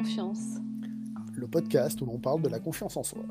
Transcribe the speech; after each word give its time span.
confiance. 0.00 0.56
Le 1.34 1.46
podcast 1.46 2.00
où 2.00 2.06
l'on 2.06 2.18
parle 2.18 2.40
de 2.40 2.48
la 2.48 2.58
confiance 2.58 2.96
en 2.96 3.02
soi. 3.02 3.22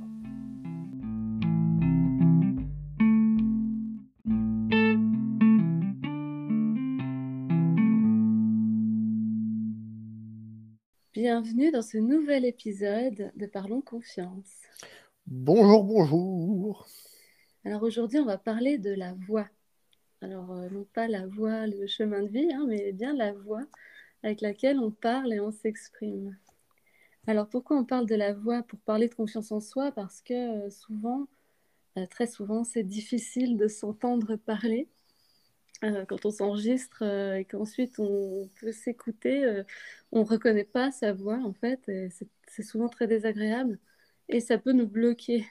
Bienvenue 11.11 11.71
dans 11.71 11.82
ce 11.82 11.97
nouvel 11.97 12.45
épisode 12.45 13.31
de 13.36 13.45
Parlons 13.47 13.81
Confiance. 13.81 14.61
Bonjour, 15.25 15.83
bonjour. 15.83 16.88
Alors 17.65 17.81
aujourd'hui, 17.81 18.20
on 18.20 18.25
va 18.25 18.38
parler 18.38 18.77
de 18.77 18.91
la 18.91 19.13
voix. 19.27 19.47
Alors, 20.21 20.51
euh, 20.51 20.70
non 20.70 20.86
pas 20.93 21.07
la 21.07 21.25
voix, 21.25 21.65
le 21.65 21.88
chemin 21.88 22.21
de 22.21 22.29
vie, 22.29 22.54
hein, 22.54 22.65
mais 22.67 22.91
bien 22.91 23.15
la 23.15 23.33
voix 23.33 23.63
avec 24.22 24.41
laquelle 24.41 24.77
on 24.77 24.91
parle 24.91 25.34
et 25.34 25.40
on 25.40 25.52
s'exprime. 25.52 26.38
Alors 27.28 27.48
pourquoi 27.48 27.78
on 27.78 27.86
parle 27.86 28.05
de 28.05 28.16
la 28.16 28.34
voix 28.34 28.64
Pour 28.64 28.80
parler 28.80 29.08
de 29.08 29.14
confiance 29.14 29.52
en 29.52 29.59
soi, 29.59 29.91
parce 29.91 30.22
que 30.22 30.66
euh, 30.66 30.70
souvent, 30.70 31.28
euh, 31.98 32.05
très 32.08 32.28
souvent, 32.28 32.64
c'est 32.64 32.84
difficile 32.84 33.58
de 33.58 33.68
s'entendre 33.68 34.36
parler. 34.36 34.88
Euh, 35.84 36.05
quand 36.05 36.26
on 36.26 36.32
s'enregistre 36.32 37.04
et 37.04 37.45
qu'ensuite 37.45 38.00
on 38.00 38.50
peut 38.59 38.73
s'écouter, 38.73 39.64
on 40.12 40.20
ne 40.20 40.26
reconnaît 40.26 40.66
pas 40.66 40.92
sa 40.92 41.14
voix 41.14 41.40
en 41.42 41.54
fait, 41.54 41.80
c'est 42.50 42.64
souvent 42.64 42.90
très 42.90 43.08
désagréable 43.08 43.80
et 44.28 44.42
ça 44.42 44.58
peut 44.58 44.73
nous 44.73 44.88
bloquer. 44.88 45.45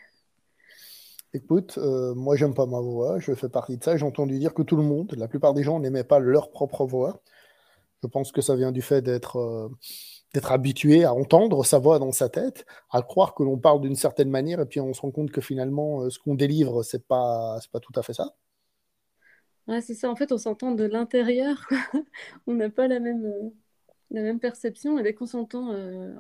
Écoute, 1.33 1.79
moi 1.79 2.37
j'aime 2.37 2.53
pas 2.53 2.67
ma 2.67 2.81
voix, 2.81 3.19
je 3.19 3.33
fais 3.33 3.49
partie 3.49 3.79
de 3.79 3.85
ça. 3.85 3.97
J'ai 3.97 4.05
entendu 4.05 4.39
dire 4.39 4.53
que 4.53 4.61
tout 4.61 4.77
le 4.77 4.83
monde, 4.83 5.15
la 5.17 5.29
plupart 5.29 5.55
des 5.55 5.63
gens 5.63 5.81
n'aimaient 5.81 6.05
pas 6.05 6.19
leur 6.19 6.51
propre 6.51 6.85
voix. 6.85 7.23
Je 8.03 8.09
pense 8.09 8.33
que 8.33 8.41
ça 8.41 8.57
vient 8.57 8.73
du 8.73 8.83
fait 8.83 9.03
d'être 9.03 9.37
euh, 9.37 9.69
d'être 10.35 10.53
habitué 10.53 11.05
à 11.05 11.15
entendre 11.15 11.65
sa 11.65 11.79
voix 11.79 11.99
dans 11.99 12.13
sa 12.13 12.29
tête, 12.29 12.67
à 12.91 13.03
croire 13.03 13.35
que 13.35 13.43
l'on 13.43 13.59
parle 13.59 13.81
d'une 13.81 13.97
certaine 13.97 14.31
manière, 14.31 14.61
et 14.61 14.67
puis 14.67 14.81
on 14.81 14.93
se 14.93 15.01
rend 15.01 15.11
compte 15.11 15.31
que 15.31 15.41
finalement, 15.41 16.03
euh, 16.03 16.11
ce 16.11 16.19
qu'on 16.19 16.35
délivre, 16.35 16.83
c'est 16.83 17.07
pas 17.07 17.59
pas 17.73 17.81
tout 17.81 17.93
à 17.97 18.03
fait 18.03 18.15
ça. 18.15 18.35
Ouais, 19.67 19.83
c'est 19.83 19.95
ça. 19.95 20.11
En 20.11 20.17
fait, 20.17 20.33
on 20.33 20.39
s'entend 20.39 20.73
de 20.73 20.85
l'intérieur. 20.85 21.69
on 22.47 22.55
n'a 22.55 22.71
pas 22.71 22.89
la 22.89 23.01
même, 23.01 23.25
euh, 23.27 23.51
la 24.11 24.23
même 24.23 24.41
perception. 24.41 24.99
Et 24.99 25.03
dès 25.03 25.15
qu'on 25.15 25.27
s'entend 25.27 25.69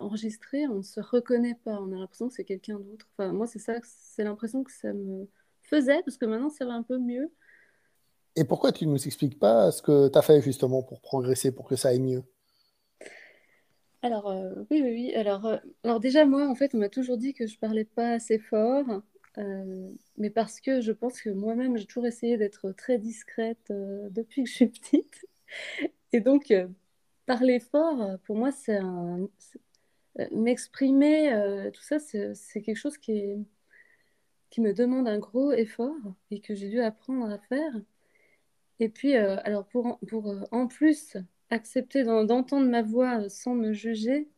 enregistrer, 0.00 0.66
on 0.68 0.76
ne 0.76 0.82
se 0.82 1.00
reconnaît 1.00 1.56
pas. 1.64 1.80
On 1.80 1.92
a 1.92 1.96
l'impression 1.96 2.28
que 2.28 2.34
c'est 2.34 2.44
quelqu'un 2.44 2.78
d'autre. 2.78 3.06
Enfin, 3.16 3.32
moi, 3.32 3.46
c'est 3.46 3.58
ça, 3.58 3.74
c'est 3.84 4.24
l'impression 4.24 4.64
que 4.64 4.72
ça 4.72 4.92
me 4.92 5.28
faisait, 5.62 6.02
parce 6.04 6.18
que 6.18 6.26
maintenant, 6.26 6.50
ça 6.50 6.66
va 6.66 6.72
un 6.74 6.82
peu 6.82 6.98
mieux. 6.98 7.32
Et 8.38 8.44
pourquoi 8.44 8.70
tu 8.70 8.86
ne 8.86 8.92
nous 8.92 9.06
expliques 9.06 9.36
pas 9.36 9.72
ce 9.72 9.82
que 9.82 10.06
tu 10.08 10.16
as 10.16 10.22
fait 10.22 10.40
justement 10.40 10.80
pour 10.80 11.00
progresser, 11.00 11.50
pour 11.50 11.66
que 11.66 11.74
ça 11.74 11.88
aille 11.88 12.00
mieux? 12.00 12.22
Alors, 14.02 14.28
euh, 14.28 14.54
oui, 14.70 14.80
oui, 14.80 14.92
oui. 14.92 15.14
Alors, 15.16 15.44
euh, 15.46 15.56
alors 15.82 15.98
déjà, 15.98 16.24
moi, 16.24 16.48
en 16.48 16.54
fait, 16.54 16.72
on 16.72 16.78
m'a 16.78 16.88
toujours 16.88 17.16
dit 17.18 17.34
que 17.34 17.48
je 17.48 17.58
parlais 17.58 17.84
pas 17.84 18.12
assez 18.12 18.38
fort, 18.38 19.02
euh, 19.38 19.90
mais 20.18 20.30
parce 20.30 20.60
que 20.60 20.80
je 20.80 20.92
pense 20.92 21.20
que 21.20 21.30
moi-même, 21.30 21.76
j'ai 21.76 21.86
toujours 21.86 22.06
essayé 22.06 22.36
d'être 22.36 22.70
très 22.70 22.98
discrète 22.98 23.72
depuis 23.72 24.44
que 24.44 24.48
je 24.48 24.54
suis 24.54 24.68
petite. 24.68 25.26
Et 26.12 26.20
donc, 26.20 26.54
parler 27.26 27.58
fort, 27.58 28.18
pour 28.24 28.36
moi, 28.36 28.52
c'est 28.52 28.76
un... 28.76 29.28
M'exprimer, 30.32 31.70
tout 31.74 31.82
ça, 31.82 31.98
c'est 31.98 32.62
quelque 32.62 32.76
chose 32.76 32.98
qui 32.98 33.44
me 34.58 34.72
demande 34.72 35.08
un 35.08 35.18
gros 35.18 35.52
effort 35.52 35.96
et 36.30 36.40
que 36.40 36.54
j'ai 36.54 36.68
dû 36.68 36.80
apprendre 36.80 37.28
à 37.30 37.38
faire. 37.38 37.72
Et 38.80 38.88
puis, 38.88 39.16
euh, 39.16 39.36
alors 39.44 39.66
pour, 39.66 39.98
pour 40.08 40.28
euh, 40.30 40.42
en 40.52 40.66
plus 40.66 41.16
accepter 41.50 42.04
d'entendre 42.04 42.68
ma 42.68 42.82
voix 42.82 43.20
euh, 43.22 43.28
sans 43.28 43.54
me 43.54 43.72
juger, 43.72 44.28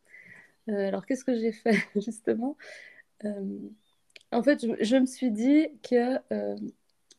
alors 0.69 1.05
qu'est-ce 1.05 1.25
que 1.25 1.35
j'ai 1.35 1.51
fait 1.51 1.75
justement? 1.97 2.57
En 4.33 4.43
fait, 4.45 4.65
je, 4.81 4.97
me 4.97 5.07
suis 5.07 5.33
dit 5.33 5.67
que 5.83 6.17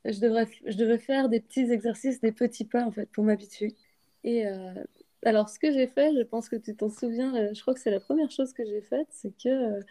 je, 0.05 0.19
devrais, 0.21 0.47
je 0.65 0.77
devais 0.77 0.97
faire 0.97 1.27
des 1.27 1.41
petits 1.41 1.69
exercices, 1.69 2.21
des 2.21 2.31
petits 2.31 2.63
pas 2.63 2.85
en 2.85 2.91
fait 2.91 3.07
pour 3.11 3.25
m'habituer. 3.25 3.75
Et 4.23 4.45
alors, 5.25 5.49
ce 5.49 5.59
que 5.59 5.69
j'ai 5.71 5.87
fait, 5.87 6.13
je 6.15 6.21
pense 6.23 6.47
que 6.47 6.55
tu 6.55 6.75
t'en 6.77 6.89
souviens, 6.89 7.53
je 7.53 7.61
crois 7.61 7.73
que 7.73 7.81
c'est 7.81 7.91
la 7.91 7.99
première 7.99 8.31
chose 8.31 8.53
que 8.53 8.63
j'ai 8.65 8.81
faite, 8.81 9.07
c'est 9.09 9.35
que 9.37 9.81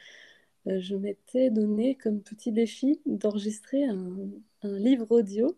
je 0.67 0.95
m'étais 0.95 1.51
donné 1.51 1.95
comme 1.95 2.21
petit 2.21 2.53
défi 2.53 3.01
d'enregistrer 3.07 3.85
un, 3.85 4.31
un 4.63 4.79
livre 4.79 5.07
audio. 5.11 5.57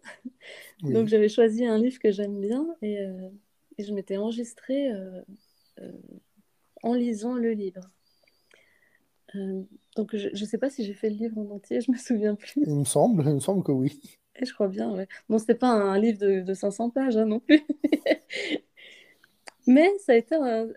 Donc 0.82 1.08
j'avais 1.08 1.28
choisi 1.28 1.64
un 1.64 1.78
livre 1.78 1.98
que 1.98 2.10
j'aime 2.10 2.40
bien 2.40 2.66
et, 2.82 3.00
euh, 3.00 3.28
je 3.78 3.92
m'étais 3.92 4.16
enregistrée 4.16 4.92
euh, 4.92 5.22
euh, 5.80 5.92
en 6.82 6.94
lisant 6.94 7.34
le 7.34 7.52
livre. 7.52 7.90
donc 9.96 10.14
je 10.14 10.28
ne 10.28 10.46
sais 10.46 10.58
pas 10.58 10.70
si 10.70 10.84
j'ai 10.84 10.94
fait 10.94 11.10
le 11.10 11.16
livre 11.16 11.38
en 11.38 11.50
entier, 11.50 11.80
je 11.80 11.90
me 11.90 11.96
souviens 11.96 12.34
plus. 12.34 12.62
Il 12.66 12.74
me 12.74 12.84
semble, 12.84 13.24
il 13.26 13.34
me 13.34 13.40
semble 13.40 13.64
que 13.64 13.72
oui. 13.72 14.00
Et 14.36 14.46
je 14.46 14.54
crois 14.54 14.68
bien, 14.68 14.90
ouais. 14.92 15.08
Bon, 15.28 15.38
c'était 15.38 15.54
pas 15.54 15.68
un 15.68 15.98
livre 15.98 16.18
de, 16.18 16.54
500 16.54 16.90
pages 16.90 17.16
hein, 17.16 17.26
non 17.26 17.40
plus. 17.40 17.60
Mais 19.66 19.90
ça 19.98 20.12
a, 20.12 20.16
été 20.16 20.36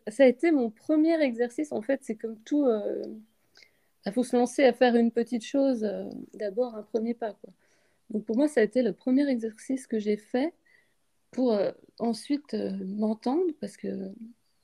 ça 0.09 0.23
a 0.23 0.27
été 0.27 0.51
mon 0.51 0.69
premier 0.69 1.19
exercice. 1.21 1.71
En 1.71 1.81
fait, 1.81 2.01
c'est 2.03 2.15
comme 2.15 2.37
tout. 2.41 2.67
Il 4.05 4.11
faut 4.13 4.23
se 4.23 4.35
lancer 4.35 4.63
à 4.63 4.73
faire 4.73 4.95
une 4.95 5.11
petite 5.11 5.43
chose. 5.43 5.87
D'abord, 6.33 6.75
un 6.75 6.83
premier 6.83 7.13
pas. 7.13 7.33
Quoi. 7.33 7.51
Donc 8.09 8.25
pour 8.25 8.37
moi, 8.37 8.47
ça 8.47 8.61
a 8.61 8.63
été 8.63 8.81
le 8.81 8.93
premier 8.93 9.27
exercice 9.29 9.87
que 9.87 9.99
j'ai 9.99 10.17
fait 10.17 10.53
pour 11.31 11.53
euh, 11.53 11.71
ensuite 11.99 12.53
euh, 12.53 12.71
m'entendre, 12.85 13.43
parce 13.59 13.77
que 13.77 14.13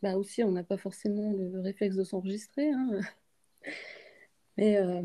bah 0.01 0.15
aussi, 0.17 0.43
on 0.43 0.51
n'a 0.51 0.63
pas 0.63 0.77
forcément 0.77 1.31
le, 1.33 1.59
réflexe 1.59 1.95
de 1.95 2.03
s'enregistrer. 2.03 2.71
Hein. 2.71 3.01
Mais 4.57 4.77
euh, 4.77 5.01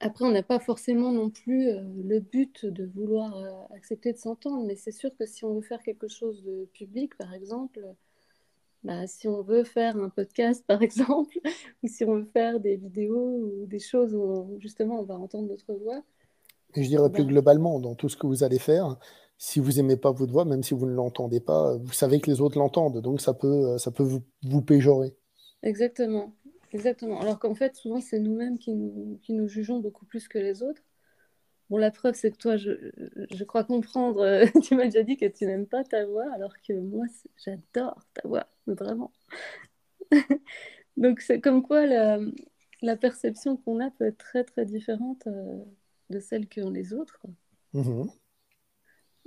après, 0.00 0.24
on 0.24 0.30
n'a 0.30 0.42
pas 0.42 0.60
forcément 0.60 1.12
non 1.12 1.30
plus 1.30 1.70
le 2.04 2.20
but 2.20 2.66
de 2.66 2.84
vouloir 2.86 3.70
accepter 3.72 4.12
de 4.12 4.18
s'entendre. 4.18 4.66
Mais 4.66 4.76
c'est 4.76 4.92
sûr 4.92 5.10
que 5.16 5.26
si 5.26 5.44
on 5.44 5.54
veut 5.54 5.62
faire 5.62 5.82
quelque 5.82 6.08
chose 6.08 6.42
de 6.44 6.66
public, 6.72 7.16
par 7.16 7.34
exemple, 7.34 7.80
bah, 8.84 9.06
si 9.06 9.28
on 9.28 9.42
veut 9.42 9.64
faire 9.64 9.96
un 9.96 10.08
podcast, 10.08 10.64
par 10.66 10.82
exemple, 10.82 11.38
ou 11.82 11.88
si 11.88 12.04
on 12.04 12.16
veut 12.16 12.28
faire 12.32 12.60
des 12.60 12.76
vidéos 12.76 13.40
ou 13.42 13.66
des 13.66 13.80
choses 13.80 14.14
où 14.14 14.56
justement 14.60 15.00
on 15.00 15.04
va 15.04 15.14
entendre 15.16 15.48
notre 15.48 15.74
voix, 15.74 16.02
et 16.74 16.82
je 16.82 16.88
dirais 16.88 17.10
plus 17.10 17.24
bah. 17.24 17.30
globalement, 17.30 17.80
dans 17.80 17.94
tout 17.94 18.08
ce 18.08 18.16
que 18.16 18.26
vous 18.26 18.44
allez 18.44 18.58
faire, 18.58 18.96
si 19.38 19.60
vous 19.60 19.72
n'aimez 19.72 19.96
pas 19.96 20.10
votre 20.10 20.32
voix, 20.32 20.44
même 20.44 20.62
si 20.62 20.74
vous 20.74 20.86
ne 20.86 20.92
l'entendez 20.92 21.40
pas, 21.40 21.76
vous 21.76 21.92
savez 21.92 22.20
que 22.20 22.30
les 22.30 22.40
autres 22.40 22.58
l'entendent, 22.58 23.00
donc 23.00 23.20
ça 23.20 23.34
peut, 23.34 23.78
ça 23.78 23.90
peut 23.90 24.02
vous, 24.02 24.22
vous 24.42 24.62
péjorer. 24.62 25.14
Exactement, 25.62 26.32
exactement. 26.72 27.20
Alors 27.20 27.38
qu'en 27.38 27.54
fait, 27.54 27.76
souvent, 27.76 28.00
c'est 28.00 28.18
nous-mêmes 28.18 28.58
qui 28.58 28.74
nous, 28.74 29.18
qui 29.22 29.32
nous 29.32 29.48
jugeons 29.48 29.80
beaucoup 29.80 30.04
plus 30.06 30.28
que 30.28 30.38
les 30.38 30.62
autres. 30.62 30.82
Bon, 31.70 31.76
la 31.76 31.90
preuve, 31.90 32.14
c'est 32.14 32.30
que 32.30 32.36
toi, 32.38 32.56
je, 32.56 32.70
je 33.30 33.44
crois 33.44 33.64
comprendre, 33.64 34.44
tu 34.62 34.74
m'as 34.74 34.84
déjà 34.84 35.02
dit 35.02 35.16
que 35.16 35.26
tu 35.26 35.46
n'aimes 35.46 35.66
pas 35.66 35.84
ta 35.84 36.06
voix, 36.06 36.26
alors 36.34 36.54
que 36.66 36.72
moi, 36.72 37.04
j'adore 37.44 38.00
ta 38.14 38.26
voix, 38.26 38.46
vraiment. 38.66 39.12
Donc, 40.96 41.20
c'est 41.20 41.40
comme 41.40 41.62
quoi 41.62 41.86
la, 41.86 42.18
la 42.82 42.96
perception 42.96 43.56
qu'on 43.56 43.80
a 43.80 43.90
peut 43.90 44.06
être 44.06 44.18
très, 44.18 44.44
très 44.44 44.64
différente. 44.66 45.26
Euh, 45.26 45.64
de 46.10 46.20
celles 46.20 46.48
qu'ont 46.48 46.70
les 46.70 46.92
autres. 46.92 47.20
Mhm. 47.74 48.10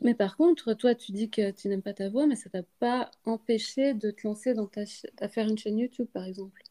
Mais 0.03 0.15
par 0.15 0.35
contre, 0.35 0.73
toi, 0.73 0.95
tu 0.95 1.11
dis 1.11 1.29
que 1.29 1.51
tu 1.51 1.67
n'aimes 1.67 1.83
pas 1.83 1.93
ta 1.93 2.09
voix, 2.09 2.25
mais 2.25 2.35
ça 2.35 2.49
t'a 2.49 2.63
pas 2.79 3.11
empêché 3.25 3.93
de 3.93 4.09
te 4.09 4.27
lancer 4.27 4.53
dans 4.55 4.65
ta 4.65 4.81
à 5.19 5.27
faire 5.27 5.47
une 5.47 5.57
chaîne 5.57 5.77
YouTube, 5.77 6.07
par 6.11 6.25
exemple? 6.25 6.63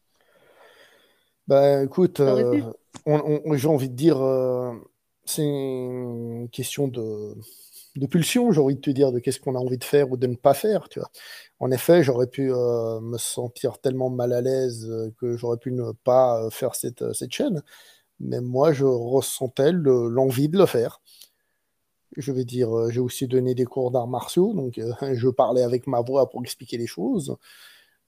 Bah 1.47 1.83
écoute, 1.83 2.19
euh, 2.19 2.71
j'ai 3.05 3.67
envie 3.67 3.89
de 3.89 3.95
dire, 3.95 4.21
euh, 4.21 4.73
c'est 5.25 5.43
une 5.43 6.49
question 6.51 6.87
de, 6.87 7.35
pulsion, 8.07 8.51
j'ai 8.51 8.61
envie 8.61 8.75
de 8.75 8.81
te 8.81 8.89
dire, 8.89 9.11
de 9.11 9.19
qu'est-ce 9.19 9.39
qu'on 9.39 9.55
a 9.55 9.59
envie 9.59 9.77
de 9.77 9.83
faire 9.83 10.11
ou 10.11 10.17
de 10.17 10.27
ne 10.27 10.35
pas 10.35 10.53
faire, 10.53 10.89
tu 10.89 10.99
vois. 10.99 11.09
En 11.59 11.71
effet, 11.71 12.03
j'aurais 12.03 12.27
pu 12.27 12.51
euh, 12.51 12.99
me 13.01 13.17
sentir 13.17 13.79
tellement 13.79 14.09
mal 14.09 14.33
à 14.33 14.41
l'aise 14.41 14.89
que 15.19 15.37
j'aurais 15.37 15.57
pu 15.57 15.71
ne 15.71 15.91
pas 16.03 16.49
faire 16.51 16.75
cette, 16.75 17.03
chaîne 17.31 17.61
mais 18.21 18.41
moi, 18.41 18.71
je 18.73 18.85
ressentais 18.85 19.71
l'envie 19.73 20.49
de 20.49 20.57
le 20.57 20.65
faire. 20.65 21.01
Je 22.17 22.31
vais 22.31 22.43
dire, 22.45 22.75
euh, 22.77 22.89
j'ai 22.91 22.99
aussi 22.99 23.27
donné 23.27 23.55
des 23.55 23.65
cours 23.65 23.91
d'arts 23.91 24.07
martiaux, 24.07 24.53
donc 24.53 24.77
euh, 24.77 24.91
je 25.15 25.29
parlais 25.29 25.63
avec 25.63 25.87
ma 25.87 26.01
voix 26.01 26.29
pour 26.29 26.41
expliquer 26.41 26.77
les 26.77 26.87
choses. 26.87 27.37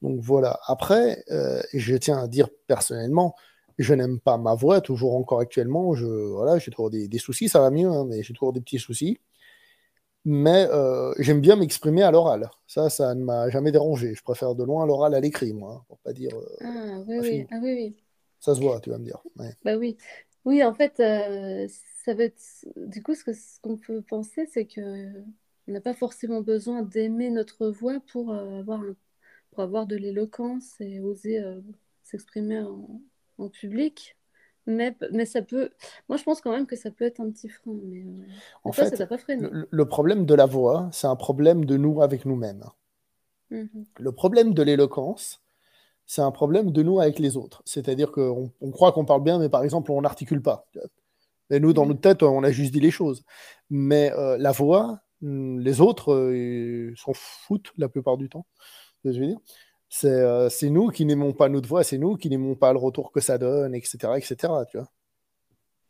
Donc 0.01 0.19
voilà. 0.21 0.59
Après, 0.67 1.23
euh, 1.31 1.61
je 1.73 1.95
tiens 1.95 2.19
à 2.19 2.27
dire 2.27 2.49
personnellement, 2.67 3.35
je 3.77 3.93
n'aime 3.93 4.19
pas 4.19 4.37
ma 4.37 4.55
voix, 4.55 4.81
toujours 4.81 5.15
encore 5.15 5.39
actuellement. 5.39 5.93
Je, 5.93 6.05
voilà, 6.05 6.59
j'ai 6.59 6.71
toujours 6.71 6.89
des, 6.89 7.17
soucis, 7.17 7.49
ça 7.49 7.59
va 7.59 7.71
mieux, 7.71 7.89
hein, 7.89 8.05
mais 8.07 8.23
j'ai 8.23 8.33
toujours 8.33 8.53
des 8.53 8.61
petits 8.61 8.79
soucis. 8.79 9.19
Mais 10.25 10.67
j'aime 11.19 11.41
bien 11.41 11.57
m'exprimer 11.57 12.01
à 12.03 12.11
l'oral. 12.11 12.49
Ça, 12.65 12.89
ça 12.89 13.13
ne 13.13 13.23
m'a 13.23 13.49
jamais 13.49 13.71
dérangé. 13.71 14.15
Je 14.15 14.23
préfère 14.23 14.55
de 14.55 14.63
loin 14.63 14.85
l'oral 14.85 15.13
à 15.15 15.19
l'écrit, 15.19 15.53
moi, 15.53 15.79
hein, 15.79 15.85
pour 15.87 15.97
pas 15.99 16.13
dire. 16.13 16.31
ah, 16.61 17.03
oui, 17.07 17.19
oui. 17.19 17.47
ah 17.51 17.59
oui, 17.61 17.73
oui. 17.73 18.03
Ça 18.39 18.55
se 18.55 18.61
voit, 18.61 18.79
tu 18.81 18.89
vas 18.89 18.97
me 18.97 19.05
dire. 19.05 19.23
Bah 19.63 19.77
oui. 19.77 19.97
Oui, 20.45 20.63
en 20.63 20.73
fait, 20.73 20.99
euh, 20.99 21.67
ça 22.03 22.13
va 22.13 22.25
être... 22.25 22.41
Du 22.75 23.01
coup, 23.01 23.15
ce 23.15 23.23
qu'on 23.61 23.77
peut 23.77 24.01
penser, 24.01 24.45
c'est 24.51 24.65
que 24.65 25.23
on 25.67 25.71
n'a 25.71 25.79
pas 25.79 25.93
forcément 25.93 26.41
besoin 26.41 26.81
d'aimer 26.81 27.29
notre 27.29 27.69
voix 27.69 28.01
pour, 28.11 28.33
euh, 28.33 28.59
avoir 28.59 28.81
pour 29.51 29.63
avoir 29.63 29.87
de 29.87 29.95
l'éloquence 29.95 30.75
et 30.81 30.99
oser 30.99 31.39
euh, 31.39 31.61
s'exprimer 32.03 32.59
en, 32.59 33.01
public. 33.49 34.17
Mais, 34.65 34.95
mais 35.11 35.25
ça 35.25 35.41
peut. 35.41 35.71
Moi, 36.07 36.17
je 36.17 36.23
pense 36.23 36.41
quand 36.41 36.51
même 36.51 36.65
que 36.65 36.75
ça 36.75 36.89
peut 36.89 37.05
être 37.05 37.19
un 37.19 37.29
petit 37.29 37.49
frein. 37.49 37.73
Mais, 37.83 38.01
euh, 38.01 38.25
en 38.63 38.71
fait, 38.71 38.95
ça 38.95 39.07
pas 39.07 39.17
freiné? 39.17 39.47
Le, 39.69 39.85
problème 39.85 40.25
de 40.25 40.33
la 40.33 40.45
voix, 40.45 40.89
c'est 40.91 41.07
un 41.07 41.15
problème 41.15 41.65
de 41.65 41.75
nous 41.75 42.01
avec 42.01 42.25
nous-mêmes. 42.25 42.63
Mhm. 43.51 43.85
Le 43.99 44.11
problème 44.11 44.53
de 44.53 44.63
l'éloquence, 44.63 45.41
c'est 46.05 46.21
un 46.21 46.31
problème 46.31 46.71
de 46.71 46.81
nous 46.81 46.99
avec 46.99 47.19
les 47.19 47.35
autres. 47.35 47.61
C'est-à-dire 47.65 48.11
qu'on 48.11 48.51
on 48.61 48.71
croit 48.71 48.93
qu'on 48.93 49.05
parle 49.05 49.23
bien, 49.23 49.37
mais 49.37 49.49
par 49.49 49.63
exemple, 49.63 49.91
on 49.91 50.01
n'articule 50.01 50.41
pas. 50.41 50.65
Et 51.49 51.59
nous, 51.59 51.73
dans 51.73 51.83
mhm. 51.83 51.89
notre 51.89 52.01
tête, 52.01 52.23
on 52.23 52.43
a 52.43 52.51
juste 52.51 52.71
dit 52.71 52.79
les 52.79 52.91
choses. 52.91 53.23
Mais 53.69 54.13
euh, 54.13 54.37
la 54.37 54.51
voix, 54.51 55.01
hmm, 55.21 55.59
les 55.59 55.81
autres 55.81 56.13
euh, 56.13 56.93
s'en 56.95 57.13
foutent 57.13 57.73
la 57.77 57.89
plupart 57.89 58.17
du 58.17 58.29
temps. 58.29 58.45
Je 59.03 59.19
veux 59.19 59.27
dire? 59.27 59.39
Euh, 60.03 60.49
c'est 60.49 60.69
nous 60.69 60.89
qui 60.89 61.05
n'aimons 61.05 61.33
pas 61.33 61.49
notre 61.49 61.67
voix, 61.67 61.83
c'est 61.83 61.97
nous 61.97 62.15
qui 62.17 62.29
n'aimons 62.29 62.55
pas 62.55 62.73
le 62.73 62.79
retour 62.79 63.11
que 63.11 63.19
ça 63.19 63.37
donne, 63.37 63.75
etc. 63.75 63.97
etc. 64.17 64.35
tu 64.69 64.77
vois. 64.77 64.91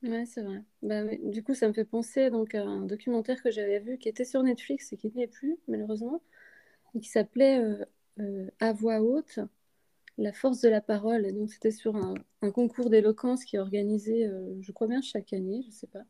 Ouais, 0.04 0.26
c'est 0.26 0.42
vrai. 0.42 0.62
Bah, 0.82 1.04
du 1.24 1.44
coup, 1.44 1.54
ça 1.54 1.68
me 1.68 1.74
fait 1.74 1.86
penser 1.86 2.30
donc, 2.30 2.56
à 2.56 2.62
un 2.62 2.82
documentaire 2.82 3.42
que 3.42 3.52
j'avais 3.52 3.80
vu 3.80 3.98
qui 3.98 4.10
était 4.10 4.26
sur 4.26 4.44
Netflix 4.44 4.92
et 4.92 4.98
qui 4.98 5.12
n'y 5.16 5.24
est 5.24 5.28
plus, 5.28 5.58
malheureusement, 5.70 6.22
et 6.96 7.00
qui 7.00 7.10
s'appelait 7.10 7.60
euh, 7.60 7.86
euh, 8.20 8.50
À 8.60 8.74
voix 8.74 9.02
haute, 9.02 9.40
la 10.18 10.34
force 10.34 10.60
de 10.60 10.70
la 10.70 10.82
parole. 10.82 11.32
Donc, 11.34 11.50
c'était 11.52 11.72
sur 11.72 11.96
un, 11.96 12.16
concours 12.52 12.90
d'éloquence 12.90 13.46
qui 13.46 13.56
est 13.56 13.60
organisé, 13.60 14.30
je 14.60 14.72
crois 14.74 14.88
bien, 14.88 15.02
chaque 15.02 15.32
année, 15.32 15.62
je 15.62 15.68
ne 15.68 15.72
sais 15.74 15.88
pas. 15.88 16.04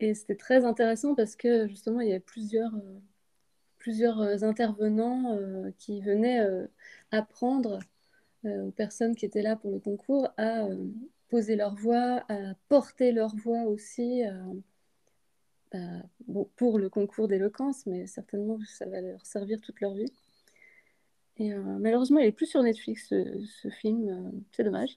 Et 0.00 0.14
c'était 0.14 0.36
très 0.36 0.64
intéressant 0.64 1.14
parce 1.14 1.36
que 1.36 1.68
justement, 1.68 2.00
il 2.00 2.08
y 2.08 2.12
avait 2.12 2.20
plusieurs 2.20 2.72
plusieurs 3.86 4.20
euh, 4.20 4.42
intervenants 4.42 5.36
euh, 5.36 5.70
qui 5.78 6.00
venaient 6.00 6.40
euh, 6.40 6.66
apprendre 7.12 7.78
aux 8.44 8.70
personnes 8.72 9.14
qui 9.16 9.24
étaient 9.24 9.42
là 9.42 9.56
pour 9.56 9.72
le 9.72 9.80
concours 9.80 10.28
à 10.36 10.68
poser 11.28 11.56
leur 11.56 11.74
voix, 11.74 12.24
à 12.28 12.54
porter 12.68 13.10
leur 13.10 13.34
voix 13.34 13.62
aussi 13.62 14.22
bah, 15.72 15.78
pour 16.54 16.78
le 16.78 16.88
concours 16.88 17.26
d'éloquence, 17.26 17.86
mais 17.86 18.06
certainement 18.06 18.60
ça 18.68 18.86
va 18.86 19.00
leur 19.00 19.26
servir 19.26 19.60
toute 19.60 19.80
leur 19.80 19.94
vie. 19.94 20.12
Et 21.38 21.52
malheureusement, 21.54 22.20
il 22.20 22.26
n'est 22.26 22.32
plus 22.32 22.46
sur 22.46 22.62
Netflix, 22.62 23.08
ce, 23.08 23.68
film, 23.80 24.30
c'est 24.52 24.62
dommage. 24.62 24.94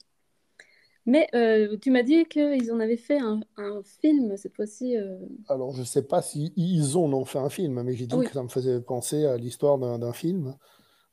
Mais 1.10 1.28
tu 1.82 1.92
m'as 1.92 2.04
dit 2.04 2.26
qu'ils 2.26 2.72
en 2.72 2.80
avaient 2.80 2.98
fait 2.98 3.20
un, 3.20 3.42
film 4.02 4.38
cette 4.38 4.56
fois-ci. 4.56 4.96
Alors, 5.48 5.74
je 5.74 5.82
ne 5.82 5.86
sais 5.86 6.04
pas 6.04 6.22
si 6.22 6.54
ils 6.56 6.98
ont 6.98 7.26
fait 7.26 7.40
un 7.40 7.50
film, 7.50 7.82
mais 7.82 7.96
j'ai 7.96 8.06
dit 8.06 8.20
que 8.20 8.32
ça 8.32 8.44
me 8.44 8.50
faisait 8.50 8.80
penser 8.80 9.26
à 9.26 9.38
l'histoire 9.38 9.78
d'un 9.78 10.14
film, 10.14 10.56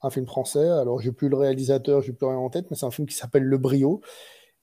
un 0.02 0.10
film 0.10 0.26
français. 0.26 0.68
Alors, 0.68 1.00
j'ai 1.00 1.12
plus 1.12 1.28
le 1.28 1.36
réalisateur, 1.36 2.02
j'ai 2.02 2.12
plus 2.12 2.26
rien 2.26 2.36
en 2.36 2.50
tête, 2.50 2.66
mais 2.70 2.76
c'est 2.76 2.86
un 2.86 2.90
film 2.90 3.08
qui 3.08 3.16
s'appelle 3.16 3.44
Le 3.44 3.58
Brio 3.58 4.00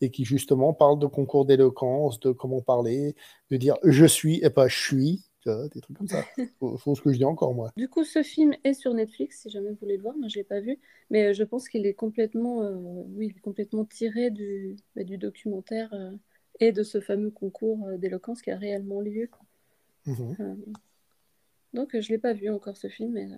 et 0.01 0.11
qui 0.11 0.25
justement 0.25 0.73
parle 0.73 0.99
de 0.99 1.07
concours 1.07 1.45
d'éloquence, 1.45 2.19
de 2.19 2.31
comment 2.31 2.61
parler, 2.61 3.15
de 3.49 3.57
dire 3.57 3.77
je 3.83 4.05
suis 4.05 4.43
et 4.43 4.49
pas 4.49 4.67
je 4.67 4.77
suis 4.77 5.23
des 5.45 5.81
trucs 5.81 5.97
comme 5.97 6.07
ça. 6.07 6.23
Faut, 6.77 6.95
ce 6.95 7.01
que 7.01 7.11
je 7.11 7.17
dis 7.17 7.25
encore, 7.25 7.53
moi. 7.53 7.71
Du 7.75 7.87
coup, 7.87 8.03
ce 8.03 8.23
film 8.23 8.53
est 8.63 8.73
sur 8.73 8.93
Netflix, 8.93 9.41
si 9.41 9.49
jamais 9.49 9.69
vous 9.69 9.77
voulez 9.81 9.97
le 9.97 10.03
voir. 10.03 10.15
Moi, 10.17 10.27
je 10.27 10.35
l'ai 10.35 10.43
pas 10.43 10.59
vu, 10.59 10.79
mais 11.09 11.25
euh, 11.25 11.33
je 11.33 11.43
pense 11.43 11.67
qu'il 11.69 11.85
est 11.85 11.93
complètement, 11.93 12.63
euh, 12.63 13.03
oui, 13.15 13.33
complètement 13.41 13.85
tiré 13.85 14.31
du, 14.31 14.77
bah, 14.95 15.03
du 15.03 15.17
documentaire 15.17 15.93
euh, 15.93 16.11
et 16.59 16.71
de 16.71 16.83
ce 16.83 16.99
fameux 16.99 17.31
concours 17.31 17.87
d'éloquence 17.97 18.41
qui 18.41 18.51
a 18.51 18.57
réellement 18.57 19.01
lieu. 19.01 19.29
Mhm. 20.05 20.57
donc, 21.73 21.97
je 21.97 22.09
l'ai 22.09 22.17
pas 22.17 22.33
vu 22.33 22.49
encore 22.49 22.75
ce 22.75 22.89
film, 22.89 23.13
mais 23.13 23.29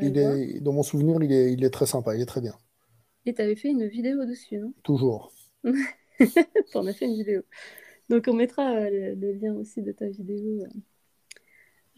il 0.00 0.16
est, 0.18 0.60
dans 0.60 0.72
mon 0.72 0.82
souvenir, 0.82 1.22
il 1.22 1.32
est, 1.32 1.52
il 1.52 1.64
est 1.64 1.70
très 1.70 1.86
sympa, 1.86 2.16
il 2.16 2.22
est 2.22 2.26
très 2.26 2.40
bien. 2.40 2.54
Et 3.26 3.34
tu 3.34 3.42
avais 3.42 3.56
fait 3.56 3.68
une 3.68 3.86
vidéo 3.86 4.24
dessus, 4.24 4.56
non? 4.56 4.72
Toujours. 4.82 5.32
on 6.74 6.86
a 6.86 6.92
fait 6.92 7.04
une 7.04 7.14
vidéo. 7.14 7.42
Donc 8.08 8.24
on 8.26 8.32
mettra 8.32 8.88
le 8.88 9.32
lien 9.32 9.54
aussi 9.54 9.82
de 9.82 9.92
ta 9.92 10.08
vidéo 10.08 10.64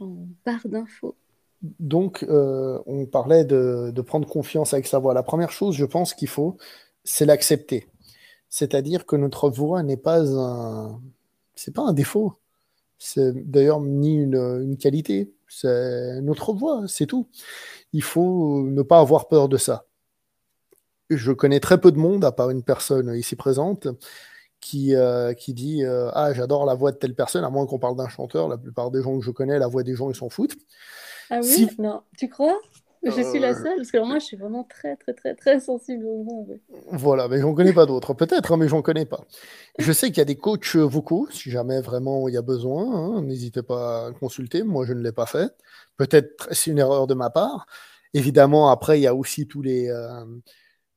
barre 0.06 0.66
d'infos. 0.66 1.16
Donc, 1.62 2.24
euh, 2.24 2.78
on 2.86 3.06
parlait 3.06 3.44
de, 3.44 4.00
prendre 4.02 4.26
confiance 4.28 4.72
avec 4.72 4.86
sa 4.86 4.98
voix. 4.98 5.14
La 5.14 5.22
première 5.22 5.52
chose, 5.52 5.74
je 5.76 5.84
pense 5.84 6.14
qu'il 6.14 6.28
faut, 6.28 6.56
c'est 7.04 7.26
l'accepter. 7.26 7.88
C'est-à-dire 8.48 9.06
que 9.06 9.16
notre 9.16 9.50
voix 9.50 9.82
n'est 9.82 9.96
pas 9.96 10.22
un, 10.24 11.00
c'est 11.54 11.74
pas 11.74 11.82
un 11.82 11.92
défaut. 11.92 12.34
C'est 12.98 13.32
d'ailleurs 13.50 13.80
ni 13.80 14.16
une, 14.16 14.36
une 14.36 14.76
qualité. 14.76 15.32
C'est 15.48 16.20
notre 16.22 16.52
voix, 16.54 16.84
c'est 16.86 17.06
tout. 17.06 17.28
Il 17.92 18.02
faut 18.02 18.62
ne 18.62 18.82
pas 18.82 19.00
avoir 19.00 19.28
peur 19.28 19.48
de 19.48 19.56
ça. 19.56 19.86
Je 21.10 21.32
connais 21.32 21.60
très 21.60 21.80
peu 21.80 21.92
de 21.92 21.98
monde, 21.98 22.24
à 22.24 22.32
part 22.32 22.50
une 22.50 22.62
personne 22.62 23.14
ici 23.16 23.36
présente, 23.36 23.88
qui, 24.60 24.94
euh, 24.94 25.32
qui 25.34 25.54
dit 25.54 25.84
euh, 25.84 26.10
Ah, 26.14 26.32
j'adore 26.32 26.64
la 26.66 26.74
voix 26.74 26.92
de 26.92 26.96
telle 26.96 27.14
personne, 27.14 27.44
à 27.44 27.50
moins 27.50 27.66
qu'on 27.66 27.78
parle 27.78 27.96
d'un 27.96 28.08
chanteur. 28.08 28.48
La 28.48 28.58
plupart 28.58 28.90
des 28.90 29.02
gens 29.02 29.18
que 29.18 29.24
je 29.24 29.30
connais, 29.30 29.58
la 29.58 29.66
voix 29.66 29.82
des 29.82 29.94
gens, 29.94 30.10
ils 30.10 30.16
s'en 30.16 30.28
foutent. 30.28 30.56
Ah 31.30 31.40
oui? 31.42 31.68
Non, 31.78 32.02
tu 32.16 32.28
crois? 32.28 32.58
Je 33.02 33.22
suis 33.22 33.38
la 33.38 33.52
euh, 33.52 33.54
seule, 33.54 33.76
parce 33.76 33.90
que 33.90 33.98
moi, 33.98 34.18
je 34.18 34.26
suis 34.26 34.36
vraiment 34.36 34.62
très, 34.64 34.94
très, 34.96 35.14
très, 35.14 35.34
très 35.34 35.58
sensible 35.58 36.04
au 36.04 36.22
voix. 36.22 36.56
Voilà, 36.92 37.28
mais 37.28 37.40
j'en 37.40 37.54
connais 37.54 37.72
pas 37.72 37.86
d'autres. 37.86 38.12
Peut-être, 38.12 38.52
hein, 38.52 38.58
mais 38.58 38.68
j'en 38.68 38.82
connais 38.82 39.06
pas. 39.06 39.24
Je 39.78 39.90
sais 39.90 40.08
qu'il 40.08 40.18
y 40.18 40.20
a 40.20 40.26
des 40.26 40.36
coachs 40.36 40.76
vocaux, 40.76 41.26
si 41.30 41.50
jamais 41.50 41.80
vraiment 41.80 42.28
il 42.28 42.34
y 42.34 42.36
a 42.36 42.42
besoin. 42.42 42.94
Hein, 42.94 43.22
n'hésitez 43.22 43.62
pas 43.62 44.08
à 44.08 44.12
consulter. 44.12 44.64
Moi, 44.64 44.84
je 44.84 44.92
ne 44.92 45.00
l'ai 45.00 45.12
pas 45.12 45.24
fait. 45.24 45.50
Peut-être 45.96 46.48
c'est 46.50 46.72
une 46.72 46.78
erreur 46.78 47.06
de 47.06 47.14
ma 47.14 47.30
part. 47.30 47.66
Évidemment, 48.12 48.68
après, 48.68 48.98
il 48.98 49.02
y 49.02 49.06
a 49.06 49.14
aussi 49.14 49.46
tous 49.46 49.62
les, 49.62 49.90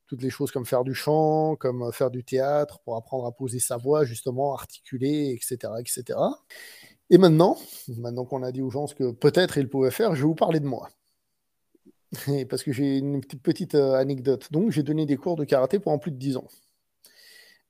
toutes 0.08 0.22
les 0.22 0.30
choses 0.30 0.52
comme 0.52 0.66
faire 0.66 0.84
du 0.84 0.94
chant, 0.94 1.56
comme 1.56 1.84
euh, 1.84 1.92
faire 1.92 2.12
du 2.12 2.24
théâtre, 2.24 2.80
pour 2.80 2.96
apprendre 2.96 3.26
à 3.26 3.32
poser 3.32 3.60
sa 3.60 3.78
voix, 3.78 4.06
justement, 4.06 4.54
articuler, 4.54 5.32
etc. 5.32 5.74
etc. 5.80 6.20
Et 7.10 7.18
maintenant, 7.18 7.58
maintenant 7.98 8.26
qu'on 8.26 8.44
a 8.44 8.52
dit 8.52 8.62
aux 8.62 8.70
gens 8.70 8.88
ce 8.88 8.96
que 8.96 9.12
peut-être 9.12 9.58
ils 9.58 9.70
pouvaient 9.70 9.92
faire, 9.92 10.16
je 10.16 10.22
vais 10.22 10.28
vous 10.28 10.36
parler 10.36 10.60
de 10.60 10.68
moi. 10.68 10.90
Parce 12.50 12.64
que 12.64 12.72
j'ai 12.72 12.98
une 12.98 13.22
petite, 13.22 13.42
petite 13.42 13.76
euh, 13.76 13.94
anecdote. 13.94 14.52
Donc, 14.52 14.72
j'ai 14.72 14.84
donné 14.84 15.06
des 15.06 15.18
cours 15.18 15.36
de 15.36 15.46
karaté 15.46 15.80
pendant 15.80 16.00
plus 16.00 16.12
de 16.12 16.18
10 16.18 16.38
ans. 16.38 16.48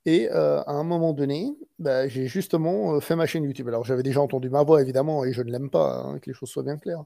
Et 0.06 0.30
euh, 0.32 0.62
à 0.64 0.72
un 0.74 0.84
moment 0.84 1.14
donné, 1.14 1.56
bah, 1.80 2.08
j'ai 2.10 2.28
justement 2.28 3.00
fait 3.00 3.16
ma 3.16 3.26
chaîne 3.26 3.44
YouTube. 3.46 3.70
Alors, 3.70 3.86
j'avais 3.86 4.04
déjà 4.04 4.22
entendu 4.22 4.50
ma 4.50 4.64
voix, 4.64 4.82
évidemment, 4.82 5.24
et 5.24 5.32
je 5.32 5.42
ne 5.42 5.52
l'aime 5.52 5.70
pas, 5.70 6.04
hein, 6.04 6.20
que 6.20 6.30
les 6.30 6.34
choses 6.34 6.50
soient 6.50 6.64
bien 6.64 6.78
claires. 6.78 7.04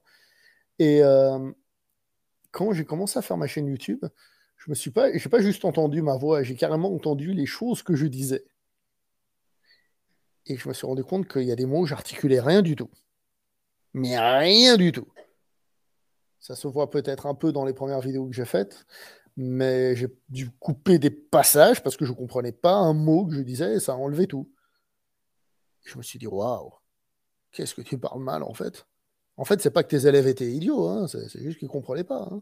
Et 0.80 1.01
quand 2.51 2.73
j'ai 2.73 2.85
commencé 2.85 3.19
à 3.19 3.21
faire 3.21 3.38
ma 3.38 3.47
chaîne 3.47 3.68
YouTube, 3.68 4.04
je 4.57 4.69
me 4.69 4.76
suis 4.76 4.92
pas, 4.92 5.16
j'ai 5.16 5.30
pas 5.30 5.42
juste 5.42 5.66
entendu 5.66 6.02
ma 6.02 6.18
voix, 6.18 6.44
j'ai 6.44 6.56
carrément 6.56 6.94
entendu 6.94 7.33
les 7.33 7.45
choses 7.45 7.83
que 7.83 7.95
je 7.95 8.07
disais. 8.07 8.45
Et 10.47 10.57
je 10.57 10.68
me 10.68 10.73
suis 10.73 10.87
rendu 10.87 11.04
compte 11.04 11.28
qu'il 11.28 11.44
y 11.44 11.52
a 11.52 11.56
des 11.56 11.66
mots 11.66 11.81
où 11.81 11.85
j'articulais 11.85 12.40
rien 12.40 12.61
du 12.61 12.76
tout. 12.76 12.90
Mais 13.94 14.18
rien 14.18 14.78
du 14.78 14.92
tout. 14.92 15.07
Ça 16.40 16.56
se 16.56 16.68
voit 16.68 16.90
peut-être 16.90 17.26
un 17.26 17.35
peu 17.35 17.52
dans 17.52 17.66
les 17.66 17.73
premières 17.73 17.99
vidéos 17.99 18.28
que 18.28 18.33
j'ai 18.33 18.45
faites, 18.45 18.85
mais 19.35 19.95
j'ai 19.95 20.07
dû 20.30 20.49
couper 20.52 20.99
des 20.99 21.09
passages 21.09 21.83
parce 21.83 21.97
que 21.97 22.06
je 22.06 22.11
ne 22.11 22.16
comprenais 22.18 22.52
pas 22.52 22.73
un 22.73 22.94
mot 22.94 23.26
que 23.26 23.35
je 23.35 23.42
disais 23.42 23.76
et 23.76 23.80
ça 23.80 23.94
a 23.94 23.95
enlevé 23.95 24.28
tout. 24.28 24.52
Je 25.83 25.97
me 25.97 26.04
suis 26.04 26.19
dit, 26.19 26.28
waouh, 26.28 26.73
qu'est-ce 27.52 27.76
que 27.76 27.81
tu 27.81 27.97
parles 27.97 28.21
mal 28.21 28.44
en 28.44 28.54
fait 28.54 28.87
En 29.35 29.45
fait, 29.45 29.61
c'est 29.61 29.71
pas 29.71 29.83
que 29.83 29.90
tes 29.90 30.07
élèves 30.07 30.28
étaient 30.28 30.52
idiots, 30.52 30.87
hein, 30.87 31.07
c'est 31.07 31.42
juste 31.42 31.59
qu'ils 31.59 31.68
ne 31.68 31.71
comprenaient 31.71 32.04
pas. 32.04 32.30
Hein. 32.31 32.42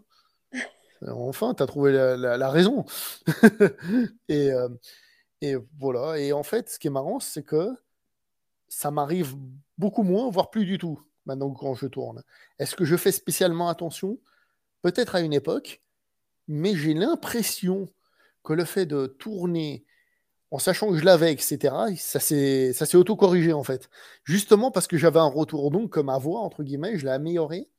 Enfin, 1.07 1.53
tu 1.53 1.63
as 1.63 1.65
trouvé 1.65 1.91
la, 1.91 2.49
raison. 2.49 2.85
et, 4.29 4.51
euh, 4.51 4.69
et, 5.41 5.55
voilà. 5.79 6.19
Et 6.19 6.33
en 6.33 6.43
fait, 6.43 6.69
ce 6.69 6.79
qui 6.79 6.87
est 6.87 6.91
marrant, 6.91 7.19
c'est 7.19 7.43
que 7.43 7.75
ça 8.67 8.91
m'arrive 8.91 9.35
beaucoup 9.77 10.03
moins, 10.03 10.29
voire 10.29 10.49
plus 10.49 10.65
du 10.65 10.77
tout, 10.77 10.99
maintenant 11.25 11.51
quand 11.51 11.75
je 11.75 11.87
tourne. 11.87 12.23
Est-ce 12.59 12.75
que 12.75 12.85
je 12.85 12.95
fais 12.95 13.11
spécialement 13.11 13.69
attention? 13.69 14.19
Peut-être 14.81 15.15
à 15.15 15.21
une 15.21 15.33
époque, 15.33 15.81
mais 16.47 16.75
j'ai 16.75 16.93
l'impression 16.93 17.87
que 18.43 18.53
le 18.53 18.65
fait 18.65 18.85
de 18.85 19.07
tourner 19.07 19.85
en 20.51 20.59
sachant 20.59 20.89
que 20.89 20.97
je 20.97 21.03
l'avais, 21.03 21.33
etc., 21.33 21.75
ça 21.97 22.19
s'est 22.19 22.95
auto-corrigé 22.95 23.51
en 23.51 23.63
fait. 23.63 23.89
Justement 24.23 24.71
parce 24.71 24.87
que 24.87 24.95
j'avais 24.95 25.19
un 25.19 25.27
retour 25.27 25.71
donc 25.71 25.89
comme 25.89 26.05
ma 26.05 26.17
voix, 26.17 26.41
entre 26.41 26.63
guillemets, 26.63 26.97
je 26.97 27.05
l'ai 27.05 27.11
amélioré 27.11 27.67
euh, 27.67 27.74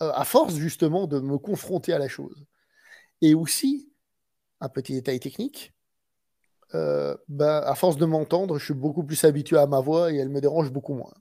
à 0.00 0.24
force 0.24 0.56
justement 0.56 1.06
de 1.06 1.20
me 1.20 1.38
confronter 1.38 1.92
à 1.92 1.98
la 1.98 2.08
chose. 2.08 2.46
Et 3.22 3.34
aussi, 3.34 3.92
un 4.60 4.68
petit 4.68 4.92
détail 4.94 5.20
technique, 5.20 5.74
euh, 6.74 7.16
bah, 7.28 7.58
à 7.58 7.74
force 7.74 7.96
de 7.96 8.06
m'entendre, 8.06 8.58
je 8.58 8.64
suis 8.64 8.74
beaucoup 8.74 9.04
plus 9.04 9.24
habitué 9.24 9.56
à 9.56 9.66
ma 9.66 9.80
voix 9.80 10.12
et 10.12 10.16
elle 10.16 10.28
me 10.28 10.40
dérange 10.40 10.72
beaucoup 10.72 10.94
moins. 10.94 11.12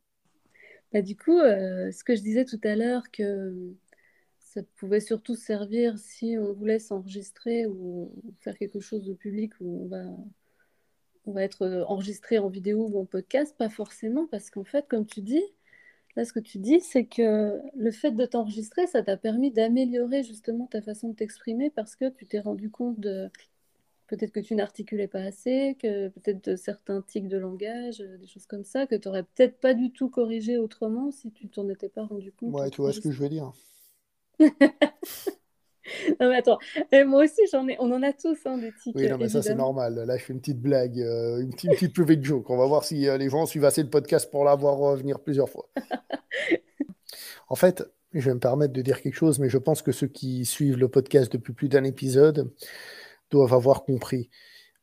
Bah, 0.94 1.02
du 1.02 1.16
coup, 1.16 1.40
euh, 1.40 1.92
ce 1.92 2.04
que 2.04 2.16
je 2.16 2.22
disais 2.22 2.46
tout 2.46 2.60
à 2.64 2.76
l'heure, 2.76 3.04
que 3.12 3.74
ça 4.40 4.62
pouvait 4.78 5.00
surtout 5.00 5.36
servir 5.36 5.98
si 5.98 6.36
on 6.40 6.54
voulait 6.54 6.80
s'enregistrer 6.80 7.66
ou 7.68 8.12
faire 8.40 8.58
quelque 8.58 8.80
chose 8.80 9.06
de 9.06 9.14
public 9.14 9.54
où 9.60 9.86
on 9.86 9.88
va, 9.88 10.04
on 11.26 11.32
va 11.34 11.44
être 11.44 11.86
enregistré 11.88 12.40
en 12.40 12.50
vidéo 12.50 12.88
ou 12.92 13.00
en 13.00 13.06
podcast, 13.06 13.56
pas 13.58 13.70
forcément, 13.70 14.28
parce 14.28 14.50
qu'en 14.50 14.64
fait, 14.64 14.88
comme 14.88 15.06
tu 15.06 15.22
dis, 15.22 15.44
Là, 16.20 16.26
ce 16.26 16.34
que 16.34 16.42
tu 16.42 16.58
dis, 16.58 16.82
c'est 16.82 17.06
que 17.06 17.62
le 17.78 17.92
fait 17.92 18.12
de 18.12 18.26
t'enregistrer, 18.26 18.88
ça 18.88 19.02
t'a 19.02 19.16
permis 19.16 19.52
d'améliorer 19.52 20.22
justement 20.22 20.66
ta 20.66 20.82
façon 20.82 21.08
de 21.08 21.16
t'exprimer 21.16 21.70
parce 21.70 21.96
que 21.96 22.10
tu 22.10 22.26
t'es 22.26 22.42
rendu 22.42 22.70
compte 22.70 23.00
de, 23.00 23.30
peut-être 24.08 24.34
que 24.34 24.42
tu 24.42 24.54
n'articulais 24.54 25.08
pas 25.08 25.22
assez, 25.22 25.78
que 25.82 26.10
peut-être 26.10 26.58
certains 26.58 27.02
tics 27.04 27.30
de 27.30 27.38
langage, 27.38 28.00
des 28.00 28.28
choses 28.28 28.48
comme 28.48 28.66
ça, 28.66 28.86
que 28.86 28.96
tu 28.96 29.08
n'aurais 29.08 29.24
peut-être 29.24 29.62
pas 29.62 29.74
du 29.74 29.92
tout 29.92 30.10
corrigé 30.10 30.58
autrement 30.58 31.10
si 31.10 31.32
tu 31.32 31.48
t'en 31.48 31.70
étais 31.70 31.88
pas 31.88 32.04
rendu 32.04 32.34
compte. 32.34 32.54
Ouais, 32.54 32.70
tu 32.70 32.82
vois 32.82 32.92
ce 32.92 33.00
que 33.00 33.12
je 33.12 33.22
veux 33.22 33.30
dire. 33.30 33.54
non 36.20 36.30
mais 36.30 36.38
attends, 36.38 36.60
moi 37.06 37.24
aussi 37.24 37.42
j'en 37.52 37.68
ai, 37.68 37.78
on 37.80 37.92
en 37.92 38.04
a 38.04 38.14
tous 38.14 38.38
hein, 38.46 38.58
des 38.58 38.72
tics. 38.82 38.96
Oui, 38.96 39.08
non 39.08 39.18
mais 39.18 39.30
ça 39.30 39.42
c'est 39.42 39.56
normal. 39.56 39.96
Là 40.06 40.18
je 40.18 40.24
fais 40.24 40.34
une 40.34 40.40
petite 40.40 40.62
blague, 40.62 40.98
une, 40.98 41.50
petite, 41.52 41.72
une 41.72 41.76
petite 41.76 41.94
private 41.94 42.24
joke. 42.24 42.50
On 42.50 42.58
va 42.58 42.66
voir 42.66 42.84
si 42.84 42.96
les 42.96 43.30
gens 43.30 43.46
suivent 43.46 43.66
assez 43.66 43.84
le 43.84 43.90
podcast 43.90 44.30
pour 44.32 44.44
la 44.44 44.56
voir 44.56 44.78
revenir 44.78 45.20
plusieurs 45.20 45.50
fois. 45.50 45.70
en 47.50 47.56
fait, 47.56 47.84
je 48.14 48.26
vais 48.26 48.34
me 48.34 48.40
permettre 48.40 48.74
de 48.74 48.82
dire 48.82 49.02
quelque 49.02 49.16
chose, 49.16 49.40
mais 49.40 49.50
je 49.50 49.58
pense 49.58 49.82
que 49.82 49.92
ceux 49.92 50.08
qui 50.08 50.46
suivent 50.46 50.78
le 50.78 50.88
podcast 50.88 51.32
depuis 51.32 51.54
plus 51.54 51.70
d'un 51.70 51.84
épisode 51.84 52.52
doivent 53.30 53.54
avoir 53.54 53.84
compris. 53.84 54.30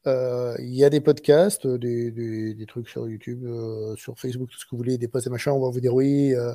Euh, 0.07 0.55
il 0.61 0.75
y 0.75 0.85
a 0.85 0.91
des 0.91 1.01
podcasts, 1.01 1.67
des, 1.67 2.13
des, 2.13 2.67
trucs 2.67 2.89
sur 2.89 3.09
YouTube, 3.09 3.45
euh, 3.45 3.97
sur 3.97 4.19
Facebook, 4.19 4.51
tout 4.51 4.59
ce 4.59 4.65
que 4.65 4.71
vous 4.71 4.77
voulez, 4.77 4.99
des 4.99 5.09
posts 5.09 5.27
et 5.27 5.31
machin, 5.31 5.51
on 5.51 5.61
va 5.61 5.69
vous 5.69 5.81
dire 5.81 5.95
oui, 5.95 6.33
euh, 6.35 6.55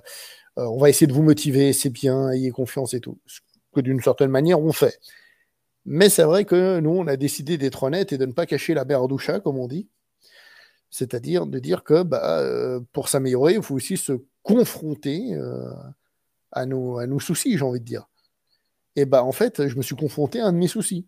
on 0.55 0.77
va 0.77 0.89
essayer 0.89 1.07
de 1.07 1.13
vous 1.13 1.23
motiver, 1.23 1.73
c'est 1.73 1.89
bien, 1.89 2.29
ayez 2.31 2.51
confiance 2.51 2.93
et 2.93 3.01
tout. 3.01 3.19
Ce 3.25 3.41
que 3.73 3.81
d'une 3.81 4.01
certaine 4.01 4.31
manière 4.31 4.59
on 4.59 4.71
fait. 4.71 4.99
Mais 5.85 6.09
c'est 6.09 6.23
vrai 6.23 6.45
que 6.45 6.79
nous, 6.79 6.91
on 6.91 7.07
a 7.07 7.17
décidé 7.17 7.57
d'être 7.57 7.83
honnête 7.83 8.13
et 8.13 8.17
de 8.17 8.25
ne 8.25 8.33
pas 8.33 8.45
cacher 8.45 8.73
la 8.73 8.85
chat, 9.17 9.39
comme 9.39 9.57
on 9.57 9.67
dit. 9.67 9.89
C'est-à-dire 10.89 11.47
de 11.47 11.59
dire 11.59 11.83
que 11.83 12.03
bah, 12.03 12.79
pour 12.93 13.09
s'améliorer, 13.09 13.53
il 13.55 13.63
faut 13.63 13.75
aussi 13.75 13.97
se 13.97 14.13
confronter 14.43 15.35
à 16.51 16.65
nos, 16.65 16.97
à 16.99 17.07
nos 17.07 17.19
soucis, 17.19 17.57
j'ai 17.57 17.63
envie 17.63 17.79
de 17.79 17.85
dire. 17.85 18.07
Et 18.95 19.05
bah 19.05 19.23
en 19.23 19.31
fait, 19.31 19.67
je 19.67 19.75
me 19.77 19.81
suis 19.81 19.95
confronté 19.95 20.39
à 20.39 20.47
un 20.47 20.53
de 20.53 20.57
mes 20.57 20.67
soucis. 20.67 21.07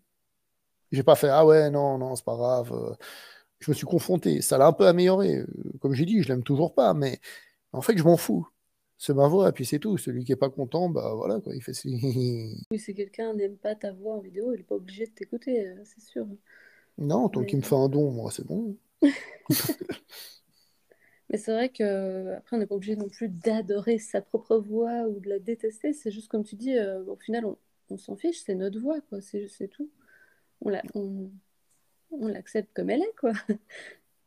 J'ai 0.92 1.02
pas 1.02 1.16
fait 1.16 1.28
ah 1.28 1.44
ouais, 1.46 1.70
non, 1.70 1.98
non, 1.98 2.16
c'est 2.16 2.24
pas 2.24 2.36
grave. 2.36 2.72
Euh. 2.72 2.94
Je 3.60 3.70
me 3.70 3.74
suis 3.74 3.86
confronté. 3.86 4.42
Ça 4.42 4.58
l'a 4.58 4.66
un 4.66 4.72
peu 4.72 4.86
amélioré. 4.86 5.38
Euh, 5.38 5.46
comme 5.80 5.94
j'ai 5.94 6.04
dit, 6.06 6.22
je 6.22 6.28
l'aime 6.28 6.42
toujours 6.44 6.74
pas, 6.74 6.94
mais 6.94 7.20
en 7.72 7.82
fait, 7.82 7.96
je 7.98 8.04
m'en 8.04 8.16
fous. 8.16 8.46
C'est 9.06 9.12
ma 9.12 9.28
voix, 9.28 9.50
et 9.50 9.52
puis 9.52 9.66
c'est 9.66 9.78
tout. 9.78 9.98
Celui 9.98 10.24
qui 10.24 10.32
est 10.32 10.36
pas 10.36 10.48
content, 10.48 10.88
bah 10.88 11.12
voilà, 11.14 11.38
quoi, 11.38 11.54
il 11.54 11.62
fait 11.62 11.72
Oui, 11.84 12.78
si 12.78 12.94
quelqu'un 12.94 13.34
n'aime 13.34 13.58
pas 13.58 13.74
ta 13.74 13.92
voix 13.92 14.14
en 14.14 14.20
vidéo, 14.20 14.54
il 14.54 14.60
est 14.60 14.62
pas 14.62 14.76
obligé 14.76 15.04
de 15.04 15.10
t'écouter, 15.10 15.68
euh, 15.68 15.82
c'est 15.84 16.00
sûr. 16.00 16.26
Non, 16.96 17.28
tant 17.28 17.44
qu'il 17.44 17.58
me 17.58 17.62
fait 17.62 17.74
un 17.74 17.90
don, 17.90 18.10
moi, 18.10 18.30
c'est 18.30 18.46
bon. 18.46 18.78
Mais 21.28 21.36
c'est 21.36 21.52
vrai 21.52 21.68
que 21.68 22.32
après 22.32 22.56
on 22.56 22.60
n'est 22.60 22.66
pas 22.66 22.76
obligé 22.76 22.96
non 22.96 23.10
plus 23.10 23.28
d'adorer 23.28 23.98
sa 23.98 24.22
propre 24.22 24.56
voix 24.56 25.06
ou 25.06 25.20
de 25.20 25.28
la 25.28 25.38
détester. 25.38 25.92
C'est 25.92 26.10
juste 26.10 26.28
comme 26.28 26.44
tu 26.44 26.56
dis, 26.56 26.74
euh, 26.74 27.04
au 27.04 27.16
final 27.16 27.44
on, 27.90 27.98
s'en 27.98 28.16
fiche, 28.16 28.40
c'est 28.42 28.54
notre 28.54 28.80
voix, 28.80 29.02
quoi. 29.02 29.20
C'est, 29.20 29.48
c'est 29.48 29.68
tout. 29.68 29.90
On, 30.62 30.70
la, 30.70 30.82
on, 30.94 31.30
on 32.10 32.26
l'accepte 32.28 32.70
comme 32.72 32.88
elle 32.88 33.02
est, 33.02 33.14
quoi. 33.20 33.32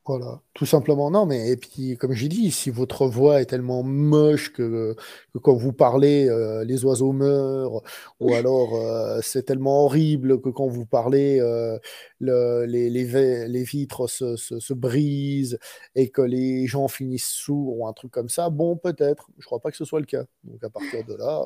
Voilà, 0.08 0.42
tout 0.54 0.66
simplement 0.66 1.12
non, 1.12 1.26
mais 1.26 1.52
et 1.52 1.58
puis 1.58 1.98
comme 1.98 2.14
j'ai 2.14 2.30
dit, 2.30 2.50
si 2.52 2.70
votre 2.70 3.08
voix 3.08 3.42
est 3.42 3.46
tellement 3.46 3.84
moche 3.84 4.54
que, 4.54 4.96
quand 5.42 5.56
vous 5.56 5.74
parlez, 5.74 6.30
euh, 6.30 6.64
les 6.64 6.86
oiseaux 6.86 7.12
meurent, 7.12 7.82
ou 8.22 8.34
alors 8.34 8.76
euh, 8.76 9.20
c'est 9.22 9.44
tellement 9.44 9.84
horrible 9.84 10.40
que 10.40 10.48
quand 10.48 10.68
vous 10.68 10.86
parlez, 10.86 11.42
euh, 11.42 11.78
les, 12.22 12.90
les, 12.90 13.64
vitres 13.64 14.08
se, 14.08 14.38
se, 14.38 14.74
brisent 14.74 15.60
et 15.94 16.10
que 16.10 16.22
les 16.22 16.68
gens 16.68 16.88
finissent 16.88 17.28
sourds 17.28 17.78
ou 17.78 17.86
un 17.86 17.94
truc 17.94 18.12
comme 18.12 18.30
ça, 18.30 18.50
bon 18.50 18.78
peut-être, 18.78 19.30
je 19.40 19.46
crois 19.46 19.60
pas 19.60 19.72
que 19.72 19.78
ce 19.78 19.86
soit 19.86 20.00
le 20.00 20.06
cas. 20.06 20.24
Donc 20.46 20.64
à 20.64 20.70
partir 20.70 21.04
de 21.06 21.16
là. 21.16 21.44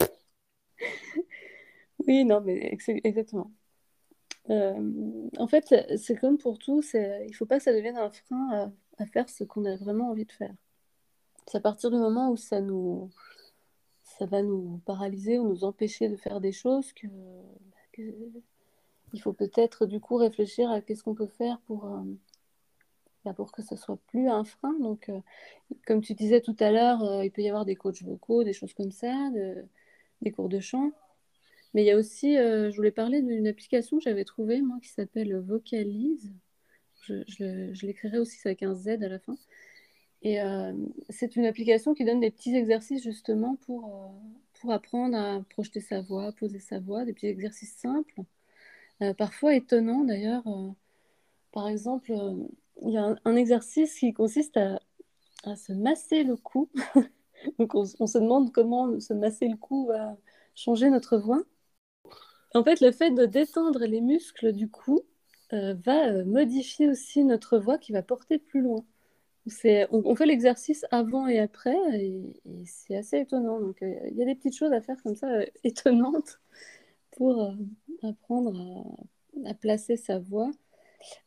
Oui, 2.06 2.24
non, 2.24 2.40
mais 2.40 2.76
exactement. 3.04 3.50
Euh, 4.50 5.28
en 5.38 5.46
fait, 5.46 5.74
c'est 5.96 6.16
comme 6.16 6.38
pour 6.38 6.58
tout, 6.58 6.82
il 6.94 7.26
ne 7.28 7.32
faut 7.32 7.46
pas 7.46 7.58
que 7.58 7.64
ça 7.64 7.72
devienne 7.72 7.96
un 7.96 8.10
frein 8.10 8.72
à, 8.98 9.06
faire 9.06 9.28
ce 9.28 9.44
qu'on 9.44 9.64
a 9.64 9.76
vraiment 9.76 10.10
envie 10.10 10.24
de 10.24 10.32
faire. 10.32 10.54
C'est 11.46 11.58
à 11.58 11.60
partir 11.60 11.90
du 11.90 11.96
moment 11.96 12.30
où 12.30 12.36
ça 12.36 12.60
nous, 12.60 13.10
ça 14.02 14.26
va 14.26 14.42
nous 14.42 14.80
paralyser 14.86 15.38
ou 15.38 15.48
nous 15.48 15.64
empêcher 15.64 16.08
de 16.08 16.16
faire 16.16 16.40
des 16.40 16.52
choses 16.52 16.92
que, 16.92 17.06
il 19.12 19.20
faut 19.22 19.32
peut-être 19.32 19.86
du 19.86 20.00
coup 20.00 20.16
réfléchir 20.16 20.70
à 20.70 20.80
qu'est-ce 20.80 21.02
qu'on 21.02 21.14
peut 21.14 21.26
faire 21.26 21.58
pour, 21.60 21.86
euh, 21.86 22.02
bah, 23.24 23.32
pour 23.32 23.52
que 23.52 23.62
ce 23.62 23.74
soit 23.76 23.98
plus 24.08 24.28
un 24.28 24.44
frein. 24.44 24.74
Donc, 24.80 25.08
euh, 25.08 25.20
comme 25.86 26.02
tu 26.02 26.14
disais 26.14 26.40
tout 26.40 26.56
à 26.60 26.70
l'heure, 26.70 27.24
il 27.24 27.30
peut 27.30 27.42
y 27.42 27.48
avoir 27.48 27.64
des 27.64 27.76
coachs 27.76 28.02
vocaux, 28.02 28.44
des 28.44 28.52
choses 28.52 28.74
comme 28.74 28.90
ça, 28.90 29.30
des 30.22 30.32
cours 30.32 30.48
de 30.48 30.60
chant. 30.60 30.92
Mais 31.74 31.82
il 31.82 31.86
y 31.86 31.90
a 31.90 31.96
aussi, 31.96 32.36
euh, 32.38 32.70
je 32.70 32.76
voulais 32.76 32.90
parler 32.90 33.22
d'une 33.22 33.46
application 33.46 33.98
que 33.98 34.04
j'avais 34.04 34.24
trouvée, 34.24 34.62
moi, 34.62 34.78
qui 34.80 34.88
s'appelle 34.88 35.36
Vocalize. 35.40 36.32
Je, 37.02 37.22
je, 37.28 37.86
l'écrirai 37.86 38.18
aussi 38.18 38.38
avec 38.44 38.62
un 38.62 38.74
Z 38.74 38.88
à 39.02 39.08
la 39.08 39.18
fin. 39.18 39.36
Et 40.22 40.40
euh, 40.40 40.72
c'est 41.10 41.36
une 41.36 41.44
application 41.46 41.94
qui 41.94 42.04
donne 42.04 42.20
des 42.20 42.30
petits 42.30 42.56
exercices 42.56 43.02
justement 43.02 43.56
pour, 43.66 43.84
euh, 43.86 44.60
pour 44.60 44.72
apprendre 44.72 45.16
à 45.16 45.44
projeter 45.50 45.80
sa 45.80 46.00
voix, 46.00 46.32
poser 46.32 46.58
sa 46.58 46.80
voix, 46.80 47.04
des 47.04 47.12
petits 47.12 47.26
exercices 47.26 47.76
simples, 47.76 48.22
parfois 49.18 49.54
étonnants 49.54 50.04
d'ailleurs. 50.04 50.44
par 51.52 51.68
exemple, 51.68 52.12
il 52.82 52.90
y 52.90 52.96
a 52.96 53.14
un, 53.24 53.36
exercice 53.36 53.98
qui 53.98 54.12
consiste 54.14 54.56
à, 54.56 54.80
à, 55.44 55.56
se 55.56 55.72
masser 55.72 56.24
le 56.24 56.36
cou. 56.36 56.70
Donc 57.58 57.74
on, 57.74 57.84
on, 58.00 58.06
se 58.06 58.18
demande 58.18 58.52
comment 58.52 58.98
se 58.98 59.12
masser 59.12 59.48
le 59.48 59.56
cou 59.56 59.86
va 59.86 60.16
changer 60.54 60.90
notre 60.90 61.18
voix. 61.18 61.42
En 62.56 62.64
fait, 62.64 62.80
le 62.80 62.90
fait 62.90 63.10
de 63.10 63.26
détendre 63.26 63.80
les 63.80 64.00
muscles 64.00 64.52
du 64.52 64.70
cou 64.70 65.02
euh, 65.52 65.74
va 65.74 66.08
euh, 66.08 66.24
modifier 66.24 66.88
aussi 66.88 67.22
notre 67.22 67.58
voix 67.58 67.76
qui 67.76 67.92
va 67.92 68.02
porter 68.02 68.38
plus 68.38 68.62
loin. 68.62 68.82
On, 69.92 70.16
fait 70.16 70.26
l'exercice 70.26 70.86
avant 70.90 71.28
et 71.28 71.38
après 71.38 71.76
et, 71.92 72.34
c'est 72.64 72.96
assez 72.96 73.18
étonnant. 73.18 73.60
Donc, 73.60 73.82
euh, 73.82 73.94
il 74.10 74.16
y 74.16 74.22
a 74.22 74.24
des 74.24 74.34
petites 74.34 74.56
choses 74.56 74.72
à 74.72 74.80
faire 74.80 74.96
comme 75.02 75.16
ça 75.16 75.28
étonnantes 75.64 76.40
pour 77.12 77.54
apprendre 78.02 78.96
à, 79.44 79.54
placer 79.54 79.96
sa 79.98 80.18
voix. 80.18 80.50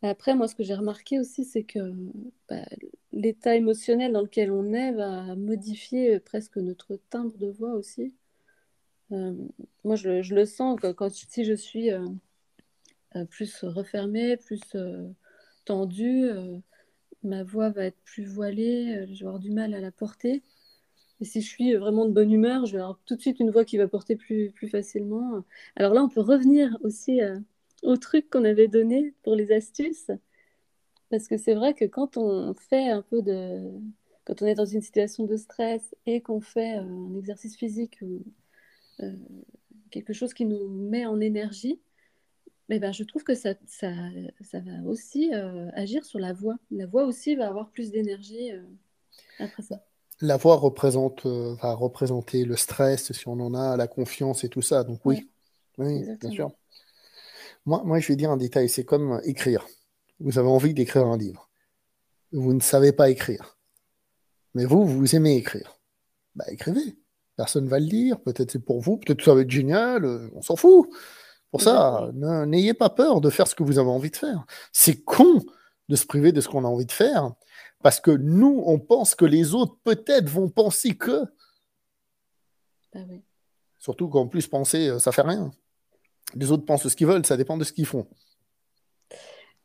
Après, 0.01 0.33
moi, 0.33 0.47
ce 0.47 0.55
que 0.55 0.63
j'ai 0.63 0.73
remarqué 0.73 1.19
aussi, 1.19 1.45
c'est 1.45 1.63
que 1.63 1.93
bah, 2.49 2.65
l'état 3.11 3.55
émotionnel 3.55 4.13
dans 4.13 4.21
lequel 4.21 4.51
on 4.51 4.73
est 4.73 4.93
va 4.93 5.35
modifier 5.35 6.19
presque 6.19 6.57
notre 6.57 6.95
timbre 7.11 7.37
de 7.37 7.51
voix 7.51 7.73
aussi. 7.73 8.15
Euh, 9.11 9.33
moi, 9.83 9.95
je, 9.95 10.33
le 10.33 10.45
sens 10.45 10.79
que 10.79 11.09
si 11.09 11.45
je 11.45 11.53
suis 11.53 11.91
euh, 11.91 12.05
euh, 13.15 13.25
plus 13.25 13.63
refermée, 13.63 14.37
plus 14.37 14.61
tendue, 15.65 16.29
ma 17.23 17.43
voix 17.43 17.69
va 17.69 17.85
être 17.85 17.99
plus 18.03 18.25
voilée, 18.25 19.05
je 19.13 19.19
vais 19.19 19.27
avoir 19.27 19.39
du 19.39 19.51
mal 19.51 19.73
à 19.73 19.79
la 19.79 19.91
porter. 19.91 20.41
Et 21.21 21.25
si 21.25 21.41
je 21.41 21.47
suis 21.47 21.75
vraiment 21.75 22.05
de 22.05 22.11
bonne 22.11 22.31
humeur, 22.31 22.65
je 22.65 22.73
vais 22.73 22.81
avoir 22.81 22.99
tout 23.05 23.15
de 23.15 23.21
suite 23.21 23.39
une 23.39 23.51
voix 23.51 23.65
qui 23.65 23.77
va 23.77 23.87
porter 23.87 24.15
plus, 24.15 24.51
plus 24.51 24.69
facilement. 24.69 25.43
Alors 25.75 25.93
là, 25.93 26.03
on 26.03 26.09
peut 26.09 26.21
revenir 26.21 26.77
aussi 26.81 27.19
au 27.83 27.97
truc 27.97 28.29
qu'on 28.29 28.45
avait 28.45 28.67
donné 28.67 29.13
pour 29.23 29.35
les 29.35 29.51
astuces. 29.51 30.11
Parce 31.09 31.27
que 31.27 31.37
c'est 31.37 31.55
vrai 31.55 31.73
que 31.73 31.85
quand 31.85 32.17
on 32.17 32.53
fait 32.53 32.89
un 32.89 33.01
peu 33.01 33.21
de. 33.21 33.71
Quand 34.25 34.43
on 34.43 34.45
est 34.45 34.55
dans 34.55 34.65
une 34.65 34.81
situation 34.81 35.25
de 35.25 35.35
stress 35.37 35.95
et 36.05 36.21
qu'on 36.21 36.39
fait 36.39 36.73
un 36.73 37.15
exercice 37.17 37.55
physique 37.57 37.97
ou 38.03 38.23
euh, 39.01 39.13
quelque 39.91 40.13
chose 40.13 40.33
qui 40.33 40.45
nous 40.45 40.67
met 40.67 41.05
en 41.05 41.19
énergie, 41.19 41.79
mais 42.67 42.79
ben, 42.79 42.91
je 42.91 43.03
trouve 43.03 43.23
que 43.23 43.35
ça, 43.35 43.55
ça, 43.65 43.91
ça 44.41 44.59
va 44.59 44.87
aussi 44.87 45.33
euh, 45.33 45.69
agir 45.73 46.05
sur 46.05 46.19
la 46.19 46.33
voix. 46.33 46.55
La 46.69 46.85
voix 46.85 47.05
aussi 47.05 47.35
va 47.35 47.47
avoir 47.47 47.71
plus 47.71 47.91
d'énergie 47.91 48.51
euh, 48.51 48.63
après 49.39 49.63
ça. 49.63 49.83
La 50.21 50.37
voix 50.37 50.57
représente, 50.57 51.25
va 51.25 51.73
représenter 51.73 52.43
le 52.43 52.57
stress, 52.57 53.11
si 53.13 53.27
on 53.27 53.39
en 53.39 53.53
a, 53.53 53.77
la 53.77 53.87
confiance 53.87 54.43
et 54.43 54.49
tout 54.49 54.61
ça. 54.61 54.83
Donc 54.83 54.99
oui, 55.05 55.29
oui 55.77 56.05
bien 56.19 56.29
sûr. 56.29 56.51
Moi, 57.65 57.81
moi, 57.85 57.99
je 57.99 58.07
vais 58.07 58.15
dire 58.15 58.29
un 58.29 58.37
détail, 58.37 58.67
c'est 58.67 58.83
comme 58.83 59.21
écrire. 59.23 59.65
Vous 60.19 60.37
avez 60.37 60.49
envie 60.49 60.73
d'écrire 60.73 61.05
un 61.05 61.17
livre. 61.17 61.49
Vous 62.31 62.53
ne 62.53 62.59
savez 62.59 62.91
pas 62.91 63.09
écrire. 63.09 63.57
Mais 64.53 64.65
vous, 64.65 64.85
vous 64.85 65.15
aimez 65.15 65.37
écrire. 65.37 65.79
Bah, 66.35 66.45
écrivez. 66.49 66.97
Personne 67.39 67.63
ne 67.63 67.69
va 67.69 67.79
le 67.79 67.85
lire. 67.85 68.19
Peut-être 68.19 68.51
c'est 68.51 68.59
pour 68.59 68.81
vous. 68.81 68.97
Peut-être 68.97 69.23
ça 69.23 69.33
va 69.33 69.39
être 69.39 69.49
génial. 69.49 70.03
Euh, 70.03 70.29
on 70.35 70.41
s'en 70.41 70.57
fout. 70.57 70.89
Pour 71.51 71.61
ça, 71.61 72.11
n'ayez 72.13 72.73
pas 72.73 72.89
peur 72.89 73.21
de 73.21 73.29
faire 73.29 73.47
ce 73.47 73.55
que 73.55 73.63
vous 73.63 73.79
avez 73.79 73.87
envie 73.87 74.11
de 74.11 74.17
faire. 74.17 74.45
C'est 74.73 75.05
con 75.05 75.41
de 75.87 75.95
se 75.95 76.05
priver 76.05 76.33
de 76.33 76.41
ce 76.41 76.49
qu'on 76.49 76.65
a 76.65 76.67
envie 76.67 76.85
de 76.85 76.91
faire 76.91 77.31
parce 77.81 78.01
que 78.01 78.11
nous, 78.11 78.61
on 78.65 78.77
pense 78.77 79.15
que 79.15 79.23
les 79.23 79.53
autres 79.53 79.77
peut-être 79.85 80.27
vont 80.27 80.49
penser 80.49 80.97
que. 80.97 81.23
Bah 82.93 82.99
Surtout 83.77 84.09
qu'en 84.09 84.27
plus, 84.27 84.45
penser, 84.45 84.89
euh, 84.89 84.99
ça 84.99 85.13
fait 85.13 85.21
rien. 85.21 85.49
Les 86.35 86.51
autres 86.51 86.65
pensent 86.65 86.89
ce 86.89 86.95
qu'ils 86.97 87.07
veulent, 87.07 87.25
ça 87.25 87.37
dépend 87.37 87.55
de 87.55 87.63
ce 87.63 87.71
qu'ils 87.71 87.85
font. 87.85 88.05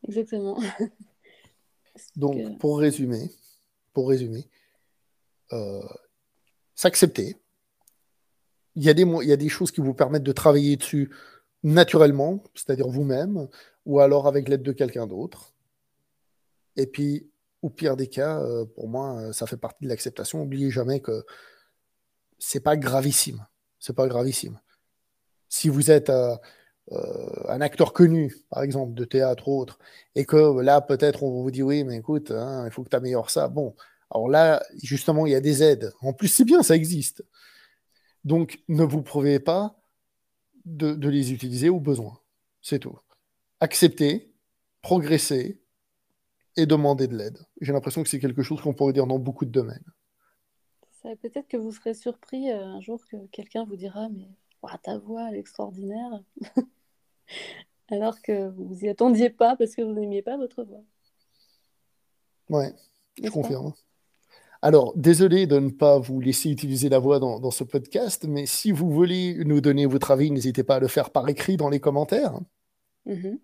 Exactement. 0.06 0.60
Donc, 2.14 2.56
pour 2.60 2.78
résumer, 2.78 3.32
pour 3.92 4.08
résumer, 4.10 4.48
euh, 5.52 5.82
s'accepter, 6.76 7.36
il 8.76 8.82
y, 8.82 8.90
a 8.90 9.36
des, 9.36 9.48
choses 9.48 9.70
qui 9.70 9.80
vous 9.80 9.94
permettent 9.94 10.24
de 10.24 10.32
travailler 10.32 10.76
dessus 10.76 11.10
naturellement, 11.62 12.42
c'est-à-dire 12.54 12.88
vous-même, 12.88 13.48
ou 13.86 14.00
alors 14.00 14.26
avec 14.26 14.48
l'aide 14.48 14.62
de 14.62 14.72
quelqu'un 14.72 15.06
d'autre. 15.06 15.52
Et 16.76 16.86
puis, 16.86 17.28
au 17.62 17.70
pire 17.70 17.96
des 17.96 18.08
cas, 18.08 18.40
euh, 18.40 18.64
pour 18.64 18.88
moi, 18.88 19.20
euh, 19.20 19.32
ça 19.32 19.46
fait 19.46 19.56
partie 19.56 19.84
de 19.84 19.88
l'acceptation. 19.88 20.40
N'oubliez 20.40 20.70
jamais 20.70 21.00
que 21.00 21.24
c'est 22.38 22.60
pas 22.60 22.76
gravissime. 22.76 23.46
C'est 23.78 23.94
pas 23.94 24.08
gravissime. 24.08 24.58
Si 25.48 25.68
vous 25.68 25.90
êtes 25.90 26.10
euh, 26.10 26.36
un 27.48 27.60
acteur 27.60 27.92
connu, 27.92 28.34
par 28.50 28.62
exemple, 28.62 28.94
de 28.94 29.04
théâtre 29.04 29.48
ou 29.48 29.60
autre, 29.60 29.78
et 30.16 30.24
que 30.24 30.60
là, 30.60 30.80
peut-être, 30.80 31.22
on 31.22 31.42
vous 31.42 31.50
dit 31.50 31.62
oui, 31.62 31.84
mais 31.84 31.96
écoute, 31.98 32.32
hein, 32.32 32.64
il 32.66 32.72
faut 32.72 32.82
que 32.82 32.90
tu 32.90 32.96
améliores 32.96 33.30
ça. 33.30 33.48
Bon, 33.48 33.74
alors 34.10 34.28
là, 34.28 34.62
justement, 34.82 35.26
il 35.26 35.32
y 35.32 35.36
a 35.36 35.40
des 35.40 35.62
aides. 35.62 35.92
En 36.02 36.12
plus, 36.12 36.28
c'est 36.28 36.44
bien, 36.44 36.62
ça 36.62 36.74
existe. 36.74 37.24
Donc, 38.24 38.62
ne 38.68 38.84
vous 38.84 39.02
prouvez 39.02 39.38
pas 39.38 39.78
de, 40.64 40.94
de 40.94 41.08
les 41.08 41.32
utiliser 41.32 41.68
au 41.68 41.80
besoin. 41.80 42.20
C'est 42.62 42.78
tout. 42.78 42.98
Acceptez, 43.60 44.34
progressez, 44.82 45.64
et 46.56 46.66
demander 46.66 47.08
de 47.08 47.16
l'aide. 47.16 47.38
J'ai 47.60 47.72
l'impression 47.72 48.02
que 48.02 48.08
c'est 48.08 48.20
quelque 48.20 48.42
chose 48.42 48.60
qu'on 48.60 48.74
pourrait 48.74 48.92
dire 48.92 49.06
dans 49.06 49.18
beaucoup 49.18 49.44
de 49.44 49.50
domaines. 49.50 49.84
Peut-être 51.20 51.48
que 51.48 51.58
vous 51.58 51.70
serez 51.70 51.92
surpris 51.92 52.50
euh, 52.50 52.64
un 52.64 52.80
jour 52.80 53.04
que 53.10 53.26
quelqu'un 53.26 53.64
vous 53.64 53.76
dira 53.76 54.08
Mais 54.08 54.26
ta 54.82 54.96
voix 54.96 55.30
est 55.32 55.38
extraordinaire 55.38 56.22
alors 57.90 58.22
que 58.22 58.48
vous 58.48 58.74
n'y 58.76 58.88
attendiez 58.88 59.28
pas 59.28 59.54
parce 59.56 59.74
que 59.74 59.82
vous 59.82 59.92
n'aimiez 59.92 60.22
pas 60.22 60.38
votre 60.38 60.64
voix. 60.64 60.82
Ouais, 62.48 62.72
je 63.22 63.28
confirme. 63.28 63.74
Alors, 64.64 64.94
désolé 64.96 65.46
de 65.46 65.58
ne 65.58 65.68
pas 65.68 65.98
vous 65.98 66.22
laisser 66.22 66.48
utiliser 66.48 66.88
la 66.88 66.98
voix 66.98 67.18
dans, 67.18 67.50
ce 67.50 67.64
podcast, 67.64 68.24
mais 68.26 68.46
si 68.46 68.72
vous 68.72 68.90
voulez 68.90 69.44
nous 69.44 69.60
donner 69.60 69.84
votre 69.84 70.10
avis, 70.10 70.30
n'hésitez 70.30 70.64
pas 70.64 70.76
à 70.76 70.80
le 70.80 70.88
faire 70.88 71.10
par 71.10 71.28
écrit 71.28 71.58
dans 71.58 71.68
les 71.68 71.80
commentaires. 71.80 72.40
Mm-hmm. 73.06 73.38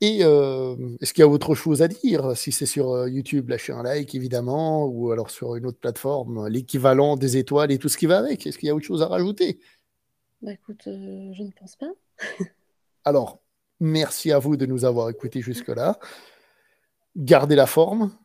Et 0.00 0.20
euh, 0.22 0.74
est-ce 1.02 1.12
qu'il 1.12 1.20
y 1.20 1.24
a 1.24 1.28
autre 1.28 1.54
chose 1.54 1.82
à 1.82 1.88
dire? 1.88 2.34
Si 2.34 2.50
c'est 2.50 2.64
sur 2.64 2.92
euh, 2.92 3.10
YouTube, 3.10 3.50
lâchez 3.50 3.74
un 3.74 3.82
like 3.82 4.14
évidemment, 4.14 4.86
ou 4.86 5.10
alors 5.12 5.28
sur 5.28 5.54
une 5.54 5.66
autre 5.66 5.78
plateforme, 5.78 6.48
l'équivalent 6.48 7.16
des 7.16 7.36
étoiles 7.36 7.70
et 7.70 7.76
tout 7.76 7.90
ce 7.90 7.98
qui 7.98 8.06
va 8.06 8.16
avec. 8.16 8.46
Est-ce 8.46 8.56
qu'il 8.56 8.68
y 8.68 8.70
a 8.70 8.74
autre 8.74 8.86
chose 8.86 9.02
à 9.02 9.08
rajouter? 9.08 9.60
Bah 10.40 10.54
écoute, 10.54 10.86
euh, 10.86 11.30
je 11.34 11.42
ne 11.42 11.50
pense 11.50 11.76
pas. 11.76 11.92
alors, 13.04 13.42
merci 13.80 14.32
à 14.32 14.38
vous 14.38 14.56
de 14.56 14.64
nous 14.64 14.86
avoir 14.86 15.10
écoutés 15.10 15.42
jusque-là. 15.42 15.98
Gardez 17.16 17.54
la 17.54 17.66
forme, 17.66 18.16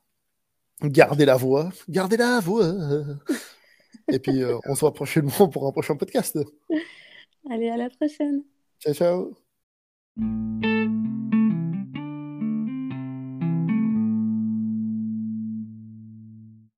gardez 0.81 1.25
la 1.25 1.35
voix, 1.35 1.69
gardez 1.89 2.17
la 2.17 2.39
voix. 2.39 2.65
et 4.11 4.19
puis, 4.19 4.43
on 4.65 4.75
se 4.75 4.79
voit 4.81 4.93
prochainement 4.93 5.49
pour 5.49 5.67
un 5.67 5.71
prochain 5.71 5.95
podcast. 5.95 6.37
Allez, 7.49 7.69
à 7.69 7.77
la 7.77 7.89
prochaine. 7.89 8.43
Ciao, 8.79 8.93
ciao. 8.93 10.76